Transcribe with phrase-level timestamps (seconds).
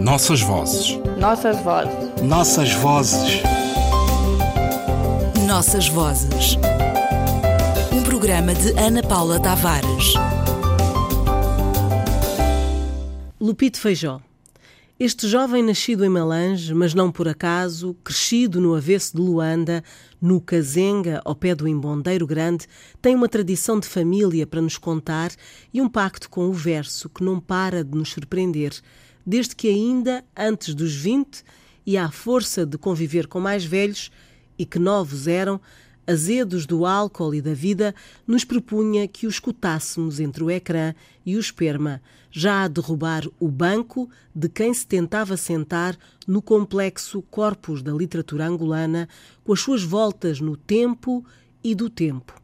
[0.00, 0.98] Nossas vozes.
[1.18, 2.22] Nossas vozes.
[2.22, 3.42] Nossas vozes.
[5.46, 6.56] Nossas vozes.
[7.92, 10.14] Um programa de Ana Paula Tavares.
[13.38, 14.22] Lupito Feijó.
[14.98, 19.84] Este jovem nascido em Malange, mas não por acaso, crescido no avesso de Luanda,
[20.20, 22.66] no Cazenga, ao pé do Embondeiro Grande,
[23.02, 25.30] tem uma tradição de família para nos contar
[25.74, 28.72] e um pacto com o verso que não para de nos surpreender,
[29.26, 31.42] desde que ainda antes dos 20
[31.86, 34.10] e à força de conviver com mais velhos,
[34.58, 35.60] e que novos eram,
[36.06, 37.94] azedos do álcool e da vida,
[38.26, 40.94] nos propunha que o escutássemos entre o ecrã
[41.24, 45.96] e o esperma, já a derrubar o banco de quem se tentava sentar
[46.26, 49.08] no complexo corpus da literatura angolana,
[49.44, 51.24] com as suas voltas no tempo
[51.62, 52.40] e do tempo.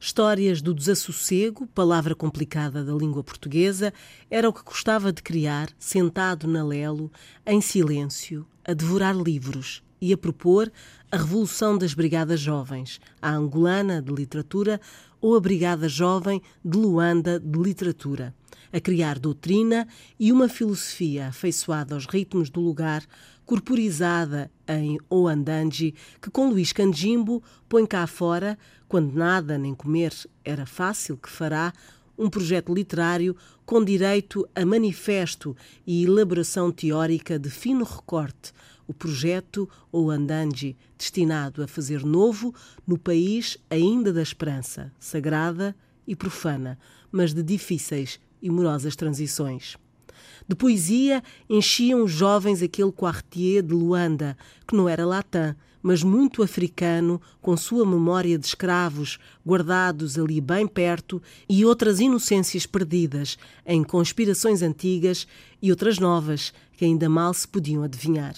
[0.00, 3.92] Histórias do desassossego, palavra complicada da língua portuguesa,
[4.30, 7.10] era o que gostava de criar, sentado na lelo,
[7.44, 10.70] em silêncio, a devorar livros e a propor
[11.10, 14.80] a Revolução das Brigadas Jovens, a Angolana de Literatura
[15.20, 18.32] ou a Brigada Jovem de Luanda de Literatura,
[18.72, 19.86] a criar doutrina
[20.18, 23.04] e uma filosofia afeiçoada aos ritmos do lugar,
[23.44, 30.12] corporizada em Oandanji, que com Luís Canjimbo põe cá fora, quando nada nem comer
[30.44, 31.72] era fácil que fará,
[32.18, 35.56] um projeto literário com direito a manifesto
[35.86, 38.52] e elaboração teórica de fino recorte,
[38.88, 40.08] o projeto ou
[40.96, 42.54] destinado a fazer novo
[42.86, 46.78] no país ainda da esperança, sagrada e profana,
[47.12, 49.76] mas de difíceis e morosas transições.
[50.48, 54.36] De poesia enchiam os jovens aquele quartier de Luanda,
[54.66, 60.66] que não era latã, mas muito africano, com sua memória de escravos guardados ali bem
[60.66, 65.26] perto e outras inocências perdidas em conspirações antigas
[65.62, 68.34] e outras novas que ainda mal se podiam adivinhar.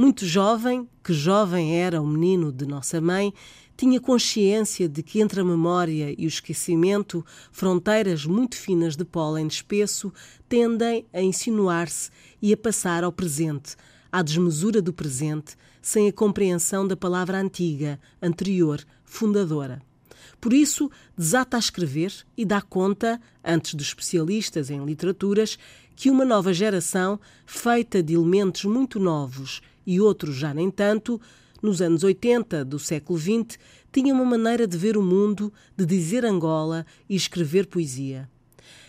[0.00, 3.34] Muito jovem, que jovem era o menino de nossa mãe,
[3.76, 9.48] tinha consciência de que entre a memória e o esquecimento, fronteiras muito finas de pólen
[9.48, 10.12] espesso
[10.48, 13.74] tendem a insinuar-se e a passar ao presente,
[14.12, 19.82] à desmesura do presente, sem a compreensão da palavra antiga, anterior, fundadora.
[20.40, 25.58] Por isso, desata a escrever e dá conta, antes dos especialistas em literaturas,
[25.98, 31.20] que uma nova geração, feita de elementos muito novos e outros já nem tanto,
[31.60, 33.58] nos anos 80 do século XX,
[33.90, 38.28] tinha uma maneira de ver o mundo, de dizer Angola e escrever poesia.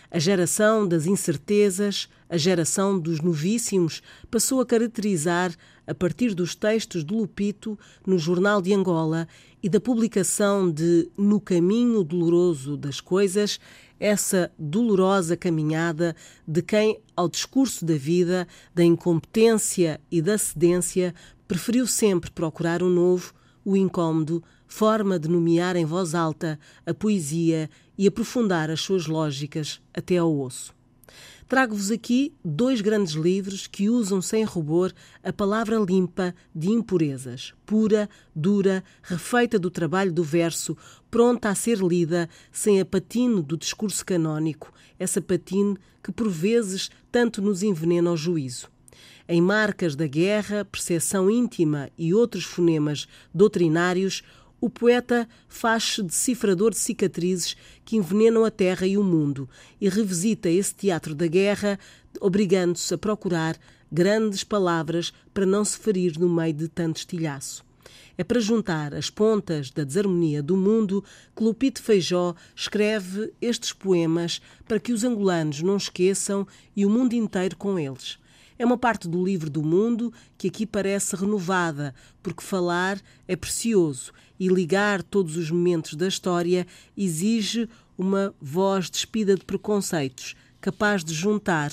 [0.08, 5.52] A geração das incertezas, a geração dos novíssimos, passou a caracterizar,
[5.88, 7.76] a partir dos textos de Lupito
[8.06, 9.26] no Jornal de Angola
[9.60, 13.58] e da publicação de No Caminho Doloroso das Coisas,
[14.00, 16.16] essa dolorosa caminhada
[16.48, 21.14] de quem, ao discurso da vida, da incompetência e da cedência,
[21.46, 23.34] preferiu sempre procurar o novo,
[23.64, 27.68] o incômodo, forma de nomear em voz alta a poesia
[27.98, 30.79] e aprofundar as suas lógicas até ao osso.
[31.50, 38.08] Trago-vos aqui dois grandes livros que usam sem rubor a palavra limpa de impurezas, pura,
[38.32, 40.76] dura, refeita do trabalho do verso,
[41.10, 46.88] pronta a ser lida sem a patine do discurso canónico, essa patine que por vezes
[47.10, 48.70] tanto nos envenena o juízo.
[49.28, 54.22] Em marcas da guerra, percepção íntima e outros fonemas doutrinários,
[54.60, 59.48] o poeta faz-se decifrador de cicatrizes que envenenam a terra e o mundo
[59.80, 61.78] e revisita esse teatro da guerra,
[62.20, 63.56] obrigando-se a procurar
[63.90, 67.64] grandes palavras para não se ferir no meio de tanto estilhaço.
[68.16, 71.02] É para juntar as pontas da desarmonia do mundo
[71.34, 77.14] que Lupito Feijó escreve estes poemas para que os angolanos não esqueçam e o mundo
[77.14, 78.18] inteiro com eles.
[78.60, 84.12] É uma parte do livro do mundo que aqui parece renovada, porque falar é precioso
[84.38, 87.66] e ligar todos os momentos da história exige
[87.96, 91.72] uma voz despida de preconceitos, capaz de juntar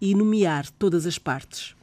[0.00, 1.74] e nomear todas as partes.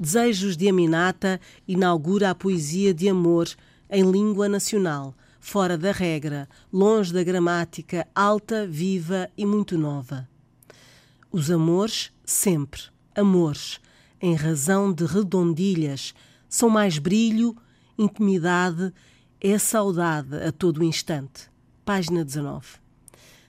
[0.00, 3.48] Desejos de Aminata inaugura a poesia de amor
[3.88, 10.28] em língua nacional, fora da regra, longe da gramática, alta, viva e muito nova.
[11.30, 13.80] Os amores, sempre amores,
[14.20, 16.14] em razão de redondilhas,
[16.48, 17.56] são mais brilho,
[17.98, 18.92] intimidade,
[19.40, 21.50] é saudade a todo instante.
[21.84, 22.66] Página 19.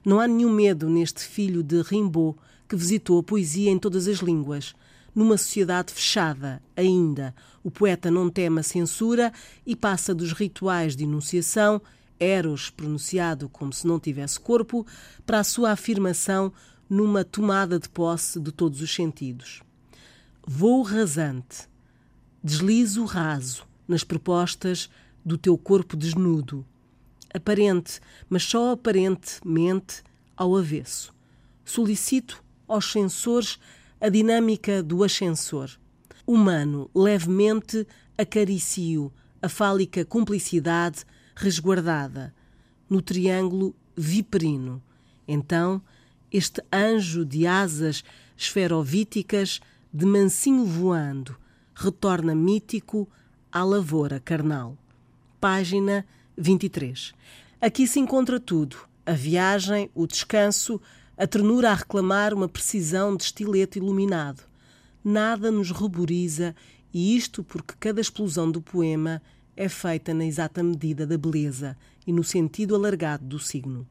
[0.06, 2.38] Não há nenhum medo neste filho de Rimbaud
[2.68, 4.74] que visitou a poesia em todas as línguas.
[5.14, 9.34] Numa sociedade fechada, ainda, o poeta não teme a censura
[9.66, 11.82] e passa dos rituais de enunciação,
[12.18, 14.86] eros pronunciado como se não tivesse corpo,
[15.26, 16.54] para a sua afirmação
[16.92, 19.64] numa tomada de posse de todos os sentidos.
[20.46, 21.70] Voo rasante,
[22.44, 24.90] deslizo raso nas propostas
[25.24, 26.66] do teu corpo desnudo,
[27.34, 30.04] aparente, mas só aparentemente
[30.36, 31.14] ao avesso.
[31.64, 33.58] Solicito aos sensores
[34.02, 35.72] a dinâmica do ascensor.
[36.28, 37.88] Humano, levemente
[38.18, 41.06] acaricio a fálica cumplicidade
[41.38, 42.36] resguardada
[42.90, 44.84] no triângulo viperino.
[45.26, 45.82] Então,
[46.32, 48.04] este anjo de asas
[48.38, 49.60] esferovíticas,
[49.94, 51.36] de mansinho voando,
[51.76, 53.08] retorna mítico
[53.52, 54.78] à lavoura carnal.
[55.40, 56.06] Página
[56.38, 57.14] 23.
[57.60, 60.80] Aqui se encontra tudo: a viagem, o descanso,
[61.18, 64.44] a ternura a reclamar uma precisão de estilete iluminado.
[65.04, 66.56] Nada nos ruboriza,
[66.94, 69.22] e isto porque cada explosão do poema
[69.56, 73.88] é feita na exata medida da beleza e no sentido alargado do signo.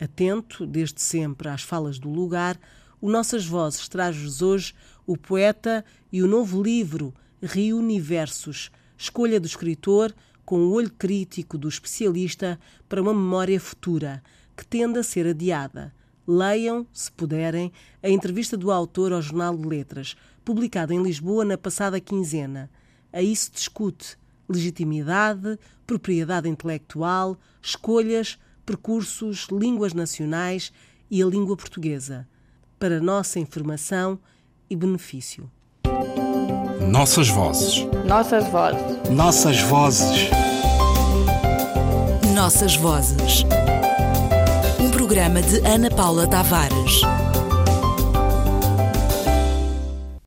[0.00, 2.58] Atento, desde sempre, às falas do lugar,
[3.00, 4.74] o Nossas Vozes traz-vos hoje
[5.06, 10.14] o poeta e o novo livro Reuniversos, escolha do escritor
[10.44, 12.58] com o olho crítico do especialista
[12.88, 14.22] para uma memória futura,
[14.56, 15.94] que tende a ser adiada.
[16.26, 17.70] Leiam, se puderem,
[18.02, 22.70] a entrevista do autor ao Jornal de Letras, publicada em Lisboa na passada quinzena.
[23.12, 24.16] Aí se discute
[24.48, 30.72] legitimidade, propriedade intelectual, escolhas, percursos, línguas nacionais
[31.10, 32.26] e a língua portuguesa,
[32.78, 34.18] para nossa informação
[34.68, 35.50] e benefício.
[36.90, 37.86] Nossas vozes.
[38.06, 39.08] Nossas vozes.
[39.10, 40.30] Nossas vozes.
[42.34, 43.44] Nossas Vozes.
[44.80, 47.00] Um programa de Ana Paula Tavares.